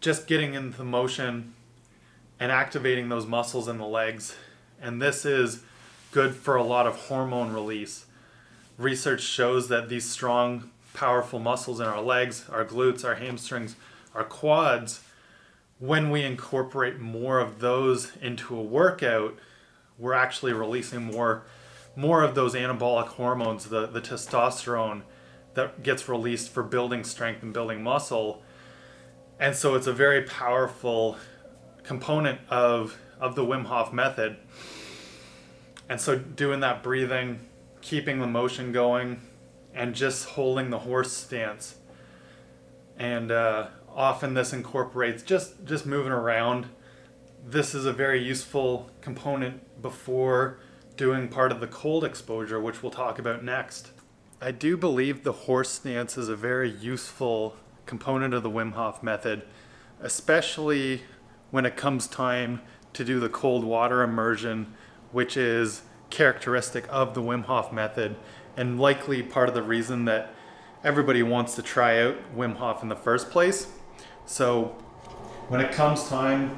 [0.00, 1.52] Just getting into the motion
[2.42, 4.34] and activating those muscles in the legs.
[4.80, 5.62] And this is
[6.10, 8.06] good for a lot of hormone release.
[8.76, 13.76] Research shows that these strong, powerful muscles in our legs, our glutes, our hamstrings,
[14.12, 15.04] our quads,
[15.78, 19.38] when we incorporate more of those into a workout,
[19.96, 21.44] we're actually releasing more
[21.94, 25.02] more of those anabolic hormones, the, the testosterone
[25.54, 28.42] that gets released for building strength and building muscle.
[29.38, 31.18] And so it's a very powerful
[31.82, 34.36] component of, of the Wim Hof method.
[35.88, 37.40] And so doing that breathing,
[37.80, 39.20] keeping the motion going,
[39.74, 41.76] and just holding the horse stance.
[42.98, 46.66] And uh, often this incorporates just just moving around.
[47.44, 50.58] This is a very useful component before
[50.96, 53.90] doing part of the cold exposure, which we'll talk about next.
[54.40, 59.02] I do believe the horse stance is a very useful component of the Wim Hof
[59.02, 59.42] method,
[60.00, 61.02] especially
[61.52, 62.60] when it comes time
[62.94, 64.74] to do the cold water immersion,
[65.12, 68.16] which is characteristic of the Wim Hof method
[68.56, 70.34] and likely part of the reason that
[70.82, 73.68] everybody wants to try out Wim Hof in the first place.
[74.26, 74.74] So
[75.48, 76.56] when it comes time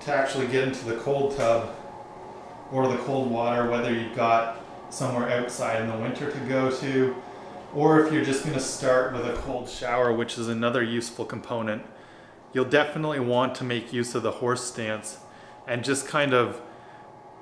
[0.00, 1.74] to actually get into the cold tub
[2.70, 7.16] or the cold water, whether you've got somewhere outside in the winter to go to,
[7.74, 11.24] or if you're just going to start with a cold shower, which is another useful
[11.24, 11.82] component,
[12.54, 15.18] you'll definitely want to make use of the horse stance
[15.66, 16.62] and just kind of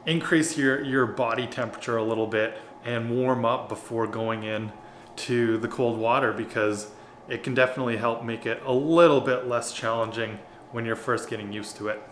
[0.06, 4.72] increase your, your body temperature a little bit and warm up before going in
[5.14, 6.90] to the cold water because
[7.28, 10.38] it can definitely help make it a little bit less challenging
[10.72, 12.02] when you're first getting used to it.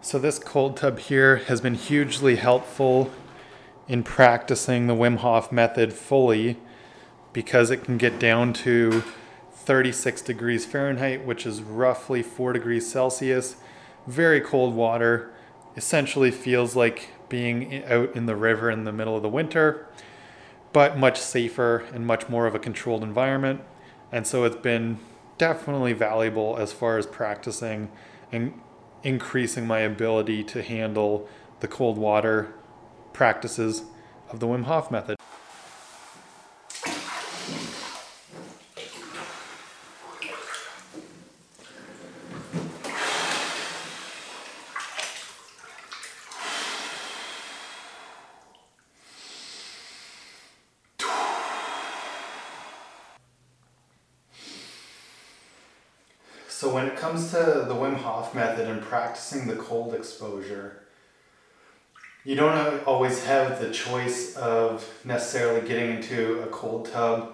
[0.00, 3.10] So this cold tub here has been hugely helpful
[3.86, 6.56] in practicing the Wim Hof method fully
[7.32, 9.02] because it can get down to
[9.64, 13.56] 36 degrees Fahrenheit, which is roughly 4 degrees Celsius.
[14.06, 15.32] Very cold water.
[15.76, 19.86] Essentially feels like being out in the river in the middle of the winter,
[20.72, 23.60] but much safer and much more of a controlled environment.
[24.10, 24.98] And so it's been
[25.38, 27.90] definitely valuable as far as practicing
[28.32, 28.60] and
[29.04, 31.28] increasing my ability to handle
[31.60, 32.52] the cold water
[33.12, 33.84] practices
[34.28, 35.16] of the Wim Hof method.
[56.60, 60.82] So when it comes to the Wim Hof method and practicing the cold exposure,
[62.22, 67.32] you don't always have the choice of necessarily getting into a cold tub.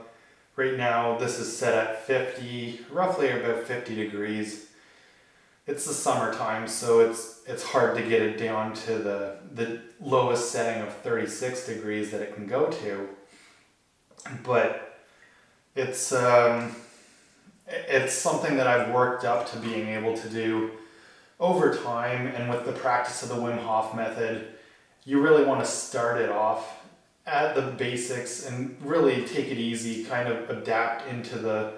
[0.55, 4.69] Right now, this is set at 50, roughly about 50 degrees.
[5.67, 10.53] It's the summertime, so it's it's hard to get it down to the, the lowest
[10.53, 13.09] setting of 36 degrees that it can go to.
[14.45, 15.01] But
[15.75, 16.77] it's um,
[17.66, 20.70] it's something that I've worked up to being able to do
[21.38, 24.46] over time and with the practice of the Wim Hof method,
[25.05, 26.85] you really want to start it off
[27.26, 31.72] at the basics and really take it easy, kind of adapt into the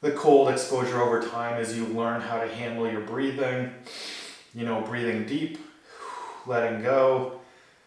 [0.00, 3.72] the cold exposure over time as you learn how to handle your breathing,
[4.54, 5.58] you know, breathing deep,
[6.46, 7.40] letting go,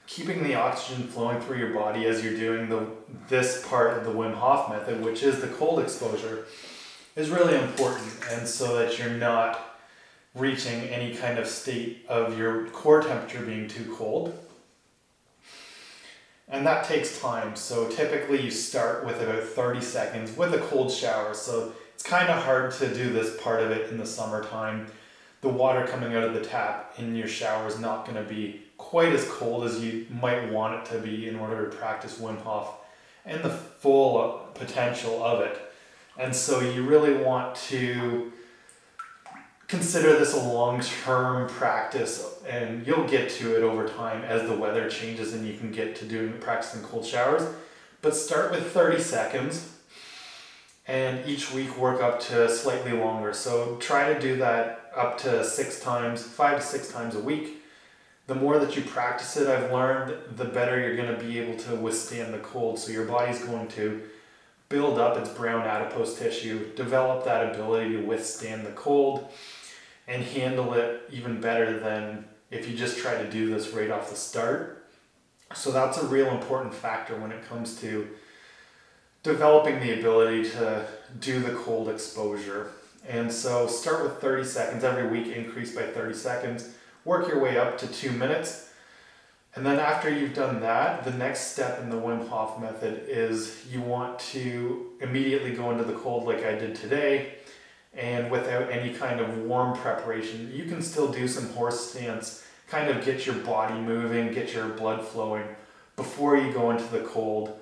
[0.08, 2.88] keeping the oxygen flowing through your body as you're doing the
[3.30, 6.45] this part of the Wim Hof method, which is the cold exposure
[7.17, 9.80] is really important and so that you're not
[10.36, 14.38] reaching any kind of state of your core temperature being too cold.
[16.47, 17.56] And that takes time.
[17.56, 21.34] So typically you start with about 30 seconds with a cold shower.
[21.34, 24.86] So it's kind of hard to do this part of it in the summertime.
[25.41, 28.62] The water coming out of the tap in your shower is not going to be
[28.77, 32.39] quite as cold as you might want it to be in order to practice Wim
[32.43, 32.75] Hof
[33.25, 35.66] and the full potential of it.
[36.17, 38.32] And so you really want to
[39.68, 44.89] consider this a long-term practice and you'll get to it over time as the weather
[44.89, 47.43] changes and you can get to doing practicing cold showers.
[48.01, 49.74] But start with 30 seconds
[50.88, 53.34] and each week work up to slightly longer.
[53.34, 57.61] So try to do that up to six times, five to six times a week.
[58.28, 61.57] The more that you practice it, I've learned, the better you're going to be able
[61.63, 62.80] to withstand the cold.
[62.80, 64.01] So your body's going to
[64.70, 69.30] build up its brown adipose tissue, develop that ability to withstand the cold,
[70.07, 74.09] and handle it even better than if you just try to do this right off
[74.09, 74.86] the start.
[75.53, 78.07] So that's a real important factor when it comes to
[79.24, 80.86] developing the ability to
[81.20, 82.72] do the cold exposure.
[83.07, 86.70] And so start with 30 seconds every week, increase by 30 seconds,
[87.05, 88.66] work your way up to two minutes
[89.58, 93.66] and then after you've done that, the next step in the Wim Hof method is
[93.72, 97.34] you want to immediately go into the cold like I did today
[97.95, 100.51] and without any kind of warm preparation.
[100.53, 104.70] You can still do some horse stance, kind of get your body moving, get your
[104.70, 105.43] blood flowing
[105.95, 107.60] before you go into the cold.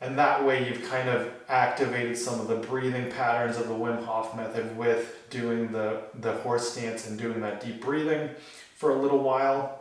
[0.00, 4.04] And that way you've kind of activated some of the breathing patterns of the Wim
[4.04, 8.30] Hof method with doing the, the horse stance and doing that deep breathing
[8.76, 9.80] for a little while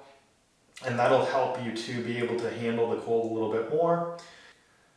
[0.85, 4.17] and that'll help you to be able to handle the cold a little bit more.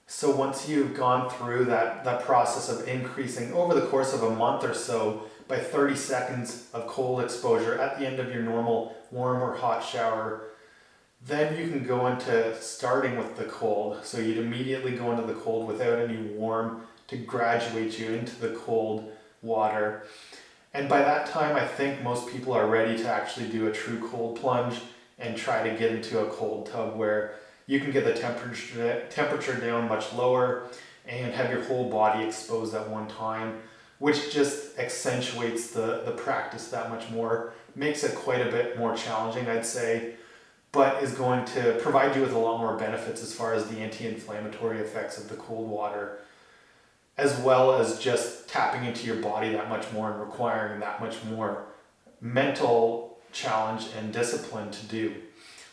[0.06, 4.30] So once you've gone through that, that process of increasing over the course of a
[4.30, 8.96] month or so by 30 seconds of cold exposure at the end of your normal
[9.10, 10.44] warm or hot shower,
[11.26, 14.04] then you can go into starting with the cold.
[14.04, 18.54] So you'd immediately go into the cold without any warm to graduate you into the
[18.54, 19.10] cold
[19.40, 20.04] water.
[20.74, 24.08] And by that time, I think most people are ready to actually do a true
[24.10, 24.80] cold plunge
[25.22, 29.54] and try to get into a cold tub where you can get the temperature temperature
[29.54, 30.64] down much lower
[31.06, 33.60] and have your whole body exposed at one time,
[33.98, 38.94] which just accentuates the, the practice that much more, makes it quite a bit more
[38.94, 40.14] challenging, I'd say,
[40.70, 43.78] but is going to provide you with a lot more benefits as far as the
[43.78, 46.18] anti-inflammatory effects of the cold water,
[47.18, 51.22] as well as just tapping into your body that much more and requiring that much
[51.24, 51.64] more
[52.20, 55.14] mental challenge and discipline to do,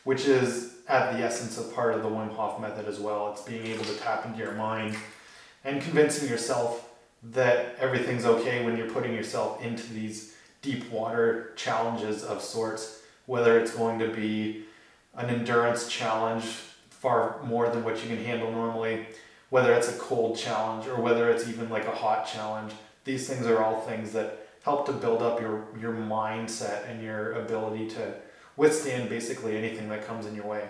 [0.03, 3.32] which is at the essence of part of the Wim Hof method as well.
[3.32, 4.95] It's being able to tap into your mind
[5.64, 6.89] and convincing yourself
[7.22, 13.60] that everything's okay when you're putting yourself into these deep water challenges of sorts, whether
[13.60, 14.64] it's going to be
[15.16, 16.45] an endurance challenge
[16.89, 19.05] far more than what you can handle normally,
[19.49, 22.74] whether it's a cold challenge or whether it's even like a hot challenge.
[23.03, 27.34] These things are all things that help to build up your, your mindset and your
[27.34, 28.14] ability to
[28.57, 30.68] withstand basically anything that comes in your way.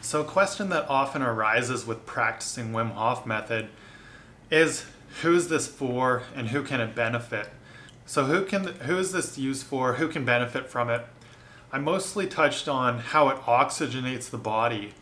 [0.00, 3.68] So, a question that often arises with practicing Wim Hof method
[4.52, 4.86] is
[5.22, 7.48] who's this for and who can it benefit?
[8.06, 9.94] So, who can who is this used for?
[9.94, 11.04] Who can benefit from it?
[11.72, 14.94] I mostly touched on how it oxygenates the body,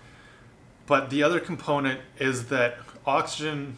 [0.86, 3.76] but the other component is that oxygen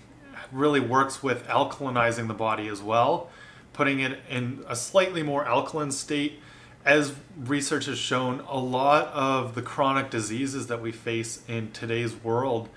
[0.53, 3.29] really works with alkalinizing the body as well,
[3.73, 6.41] putting it in a slightly more alkaline state
[6.87, 12.15] as research has shown, a lot of the chronic diseases that we face in today's
[12.15, 12.69] world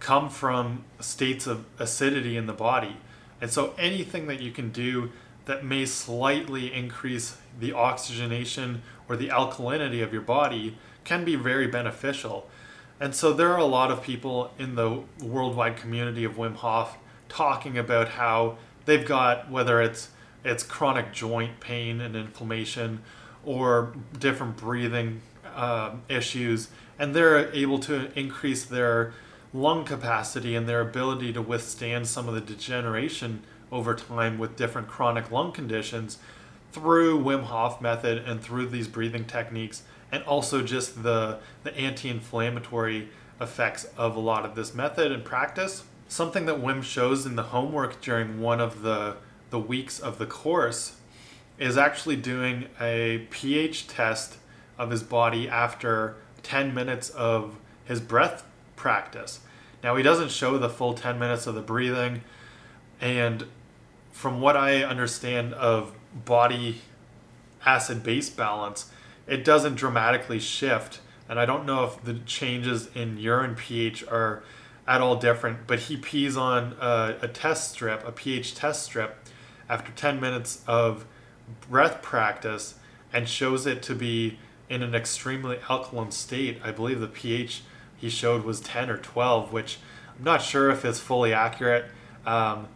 [0.00, 2.96] come from states of acidity in the body.
[3.42, 5.12] And so anything that you can do
[5.46, 11.66] that may slightly increase the oxygenation or the alkalinity of your body can be very
[11.66, 12.48] beneficial.
[13.00, 16.96] And so there are a lot of people in the worldwide community of Wim Hof
[17.28, 20.10] talking about how they've got whether it's
[20.44, 23.02] it's chronic joint pain and inflammation
[23.44, 25.20] or different breathing
[25.54, 26.68] uh, issues,
[26.98, 29.12] and they're able to increase their
[29.52, 33.42] lung capacity and their ability to withstand some of the degeneration
[33.72, 36.18] over time with different chronic lung conditions
[36.70, 43.08] through Wim Hof method and through these breathing techniques and also just the the anti-inflammatory
[43.40, 45.84] effects of a lot of this method and practice.
[46.06, 49.16] Something that Wim shows in the homework during one of the
[49.50, 50.96] the weeks of the course
[51.58, 54.36] is actually doing a pH test
[54.78, 58.44] of his body after 10 minutes of his breath
[58.76, 59.40] practice.
[59.82, 62.22] Now, he doesn't show the full 10 minutes of the breathing,
[63.00, 63.46] and
[64.12, 66.82] from what I understand of body
[67.64, 68.90] acid base balance,
[69.26, 71.00] it doesn't dramatically shift.
[71.28, 74.42] And I don't know if the changes in urine pH are
[74.86, 79.16] at all different, but he pees on a, a test strip, a pH test strip,
[79.68, 81.06] after 10 minutes of
[81.68, 82.74] breath practice
[83.12, 84.38] and shows it to be
[84.68, 86.60] in an extremely alkaline state.
[86.62, 87.62] I believe the pH
[87.96, 89.78] he showed was 10 or 12, which
[90.18, 91.86] I'm not sure if it's fully accurate.
[92.26, 92.68] Um,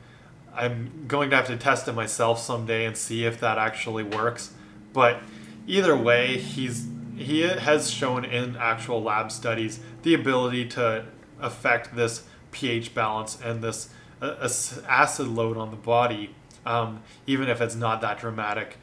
[0.57, 4.53] I'm going to have to test it myself someday and see if that actually works.
[4.93, 5.21] But
[5.67, 11.07] either way, he's he has shown in actual lab studies the ability to
[11.41, 13.89] affect this pH balance and this
[14.21, 14.49] uh,
[14.87, 16.35] acid load on the body
[16.67, 18.77] um, even if it's not that dramatic.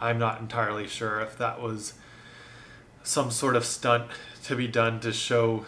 [0.00, 1.94] I'm not entirely sure if that was
[3.02, 4.10] some sort of stunt
[4.44, 5.64] to be done to show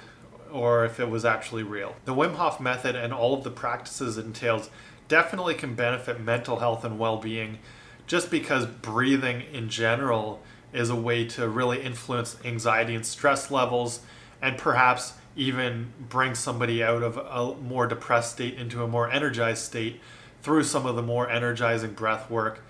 [0.51, 1.97] or if it was actually real.
[2.05, 4.69] The Wim Hof method and all of the practices it entails
[5.13, 7.59] definitely can benefit mental health and well-being
[8.07, 10.41] just because breathing in general
[10.73, 14.01] is a way to really influence anxiety and stress levels
[14.41, 19.63] and perhaps even bring somebody out of a more depressed state into a more energized
[19.63, 20.01] state
[20.41, 22.65] through some of the more energizing breath work.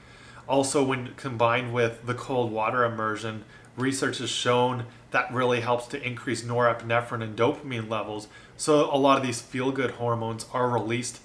[0.48, 3.44] Also, when combined with the cold water immersion,
[3.76, 8.26] research has shown that really helps to increase norepinephrine and dopamine levels.
[8.56, 11.20] So, a lot of these feel good hormones are released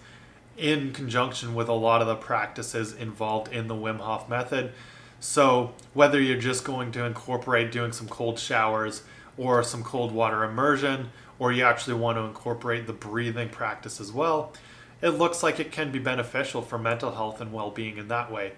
[0.57, 4.73] in conjunction with a lot of the practices involved in the Wim Hof method.
[5.19, 9.03] So, whether you're just going to incorporate doing some cold showers
[9.37, 14.11] or some cold water immersion, or you actually want to incorporate the breathing practice as
[14.11, 14.53] well,
[15.01, 18.31] it looks like it can be beneficial for mental health and well being in that
[18.31, 18.53] way,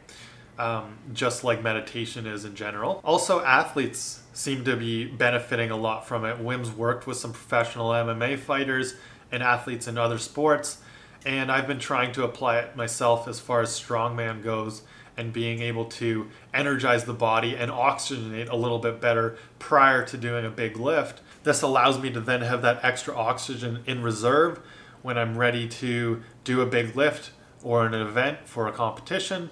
[0.58, 3.02] um, just like meditation is in general.
[3.04, 6.38] Also, athletes seem to be benefiting a lot from it.
[6.38, 8.96] Wim's worked with some professional MMA fighters
[9.32, 10.80] and athletes in other sports,
[11.26, 14.84] and I've been trying to apply it myself as far as strongman goes
[15.18, 20.18] and being able to energize the body and oxygenate a little bit better prior to
[20.18, 21.22] doing a big lift.
[21.44, 24.62] This allows me to then have that extra oxygen in reserve
[25.02, 29.50] when I'm ready to do a big lift or an event for a competition.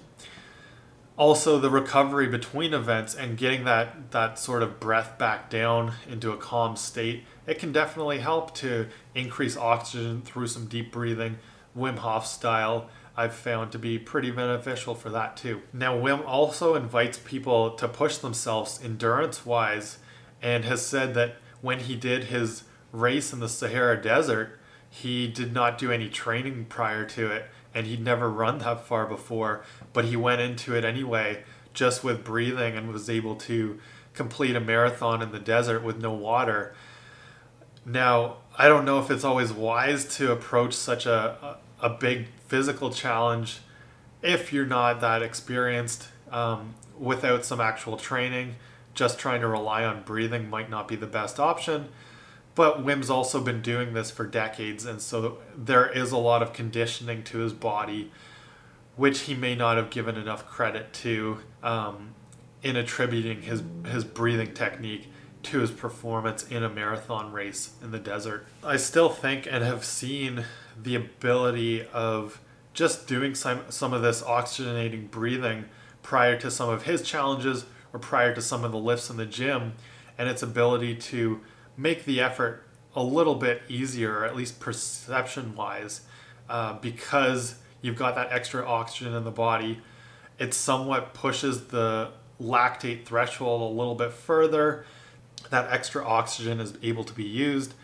[1.18, 6.30] Also, the recovery between events and getting that, that sort of breath back down into
[6.30, 11.36] a calm state, it can definitely help to increase oxygen through some deep breathing,
[11.78, 12.88] Wim Hof style.
[13.16, 15.62] I've found to be pretty beneficial for that too.
[15.72, 19.98] Now, Wim also invites people to push themselves endurance wise
[20.40, 24.58] and has said that when he did his race in the Sahara Desert,
[24.88, 29.06] he did not do any training prior to it and he'd never run that far
[29.06, 33.78] before, but he went into it anyway just with breathing and was able to
[34.14, 36.74] complete a marathon in the desert with no water.
[37.84, 42.90] Now, I don't know if it's always wise to approach such a, a big physical
[42.90, 43.60] challenge
[44.22, 48.56] if you're not that experienced um, without some actual training.
[48.94, 51.88] Just trying to rely on breathing might not be the best option.
[52.54, 56.52] But Wim's also been doing this for decades, and so there is a lot of
[56.52, 58.10] conditioning to his body,
[58.96, 62.14] which he may not have given enough credit to um,
[62.64, 65.08] in attributing his, his breathing technique
[65.44, 68.44] to his performance in a marathon race in the desert.
[68.64, 70.44] I still think and have seen
[70.82, 72.40] the ability of
[72.72, 75.64] just doing some, some of this oxygenating breathing
[76.02, 79.26] prior to some of his challenges or prior to some of the lifts in the
[79.26, 79.72] gym
[80.16, 81.40] and its ability to
[81.76, 86.02] make the effort a little bit easier, at least perception wise,
[86.48, 89.80] uh, because you've got that extra oxygen in the body.
[90.38, 92.10] It somewhat pushes the
[92.40, 94.84] lactate threshold a little bit further.
[95.50, 97.74] That extra oxygen is able to be used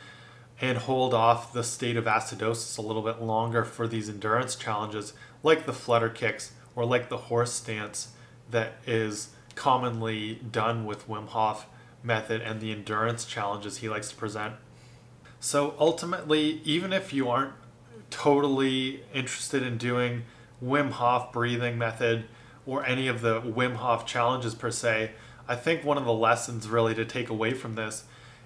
[0.68, 5.12] and hold off the state of acidosis a little bit longer for these endurance challenges,
[5.42, 8.12] like the flutter kicks or like the horse stance
[8.50, 11.66] that is commonly done with Wim Hof
[12.02, 14.54] method and the endurance challenges he likes to present.
[15.38, 17.52] So ultimately, even if you aren't
[18.10, 20.22] totally interested in doing
[20.62, 22.24] Wim Hof breathing method
[22.64, 25.12] or any of the Wim Hof challenges per se,
[25.46, 28.04] I think one of the lessons really to take away from this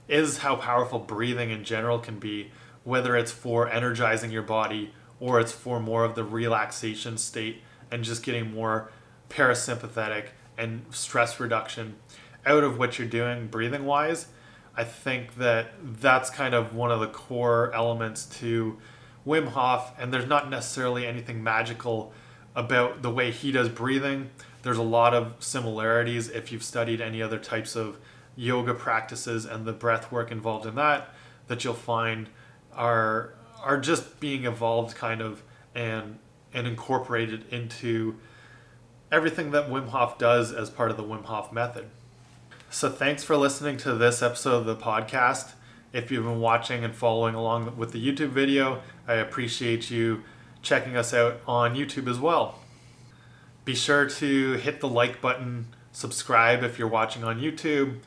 [0.09, 2.51] is how powerful breathing in general can be,
[2.85, 8.05] whether it's for energizing your body or it's for more of the relaxation state and
[8.05, 8.91] just getting more
[9.29, 11.97] parasympathetic and stress reduction
[12.47, 14.27] out of what you're doing breathing wise,
[14.77, 18.79] I think that that's kind of one of the core elements to
[19.27, 22.13] Wim Hof, and there's not necessarily anything magical
[22.55, 24.31] about the way he does breathing.
[24.63, 27.99] There's a lot of similarities if you've studied any other types of
[28.39, 31.12] yoga practices and the breath work involved in that
[31.49, 32.28] that you'll find
[32.72, 35.43] are are just being evolved kind of
[35.74, 36.18] and
[36.55, 38.14] and incorporated into
[39.11, 41.86] everything that Wim Hof does as part of the Wim Hof method.
[42.70, 45.53] So thanks for listening to this episode of the podcast.
[45.93, 50.22] If you've been watching and following along with the YouTube video, I appreciate you
[50.62, 52.59] checking us out on YouTube as well.
[53.64, 57.99] Be sure to hit the like button, subscribe if you're watching on YouTube,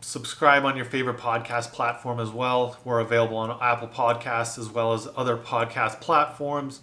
[0.00, 2.78] subscribe on your favorite podcast platform as well.
[2.84, 6.80] We're available on Apple Podcasts as well as other podcast platforms.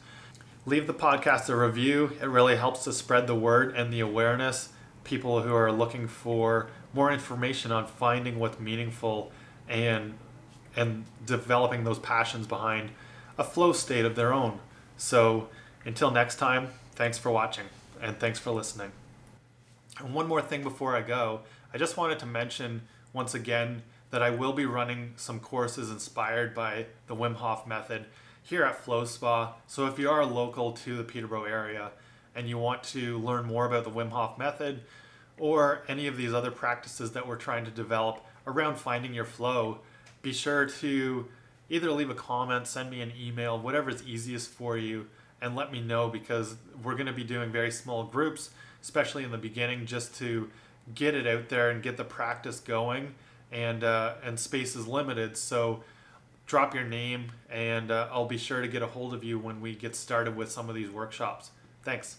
[0.66, 4.70] Leave the podcast a review, it really helps to spread the word and the awareness
[5.04, 9.32] people who are looking for more information on finding what's meaningful
[9.68, 10.14] and
[10.76, 12.90] and developing those passions behind
[13.38, 14.60] a flow state of their own.
[14.98, 15.50] So
[15.86, 17.66] until next time, thanks for watching
[18.02, 18.92] and thanks for listening.
[20.00, 21.42] And one more thing before I go,
[21.74, 22.84] I just wanted to mention
[23.14, 28.06] once again that I will be running some courses inspired by the Wim Hof method
[28.42, 29.54] here at Flow Spa.
[29.68, 31.92] So if you are local to the Peterborough area,
[32.36, 34.82] and you want to learn more about the Wim Hof method
[35.40, 39.80] or any of these other practices that we're trying to develop around finding your flow,
[40.22, 41.28] be sure to
[41.70, 45.08] either leave a comment, send me an email, whatever is easiest for you,
[45.42, 48.52] and let me know because we're going to be doing very small groups,
[48.82, 50.50] especially in the beginning, just to
[50.94, 53.16] get it out there and get the practice going.
[53.52, 55.84] And uh, and space is limited, so
[56.48, 59.62] drop your name, and uh, I'll be sure to get a hold of you when
[59.62, 61.52] we get started with some of these workshops.
[61.84, 62.18] Thanks.